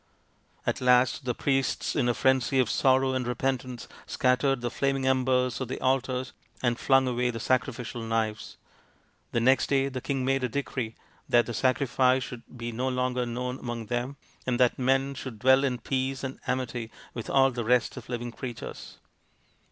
At 0.65 0.81
last 0.81 1.25
the 1.25 1.35
priests 1.35 1.95
in 1.95 2.09
a 2.09 2.15
frenzy 2.15 2.57
of 2.57 2.71
sorrow 2.71 3.13
and 3.13 3.27
repentance 3.27 3.87
scattered 4.07 4.61
the 4.61 4.71
flaming 4.71 5.05
embers 5.05 5.57
from 5.59 5.67
the 5.67 5.79
altars 5.79 6.33
and 6.63 6.79
flung 6.79 7.07
away 7.07 7.29
the 7.29 7.39
sacrificial 7.39 8.01
knives; 8.01 8.57
and 9.31 9.45
next 9.45 9.67
day 9.67 9.89
the 9.89 10.01
king 10.01 10.25
made 10.25 10.43
a 10.43 10.49
decree 10.49 10.95
that 11.29 11.45
the 11.45 11.53
sacrifice 11.53 12.23
should 12.23 12.41
be 12.57 12.71
no 12.71 12.87
longer 12.89 13.27
known 13.27 13.59
among 13.59 13.85
them, 13.85 14.17
and 14.47 14.59
that 14.59 14.79
men 14.79 15.13
should 15.13 15.37
dwell 15.37 15.63
in 15.63 15.77
peace 15.77 16.23
and 16.23 16.39
amity 16.47 16.89
with 17.13 17.29
all 17.29 17.51
the 17.51 17.63
rest 17.63 17.95
of 17.95 18.09
living 18.09 18.31
creatures. 18.31 18.97